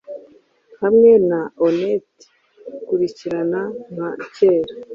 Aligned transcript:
hamwe 0.81 1.11
na 1.29 1.39
onnet 1.65 2.09
ikurikirana 2.77 3.61
nka 3.93 4.09
kera 4.35 4.73